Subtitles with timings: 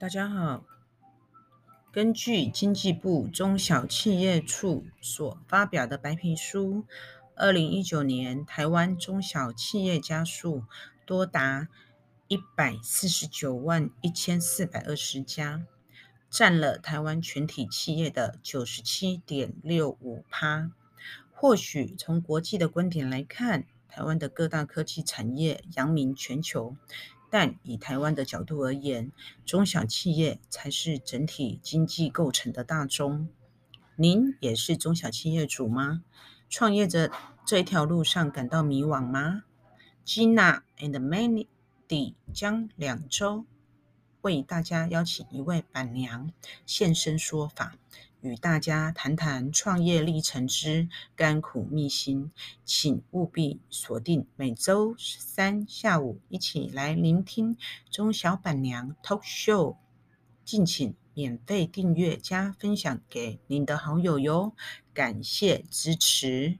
[0.00, 0.64] 大家好。
[1.90, 6.84] 根据经济部中小企业处所发表的白皮书，
[7.34, 10.62] 二零一九年台湾中小企业家数
[11.04, 11.66] 多达
[12.28, 15.66] 一百四十九万一千四百二十家，
[16.30, 20.70] 占了台湾全体企业的九十七点六五趴。
[21.32, 26.76] 或许从国际的观点来看，台湾的各大科技产业扬名全球。
[27.30, 29.12] 但以台湾的角度而言，
[29.44, 33.28] 中小企业才是整体经济构成的大宗。
[33.96, 36.02] 您也是中小企业主吗？
[36.48, 37.10] 创业者
[37.44, 39.42] 这一条路上感到迷惘吗
[40.06, 43.44] ？Gina and Mandy 将两周
[44.28, 46.30] 为大家邀请一位板娘
[46.66, 47.78] 现身说法。
[48.20, 52.30] 与大家谈谈创业历程之甘苦秘辛，
[52.62, 57.56] 请务必锁定每周三下午一起来聆听
[57.90, 59.76] 中小板娘 Talk Show，
[60.44, 64.52] 敬请免费订阅加分享给您的好友哟，
[64.92, 66.58] 感谢支持。